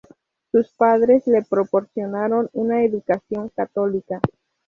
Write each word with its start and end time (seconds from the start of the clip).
Sus 0.51 0.71
padres 0.73 1.27
le 1.27 1.43
proporcionan 1.43 2.49
una 2.53 2.83
educación 2.83 3.49
católica. 3.49 4.19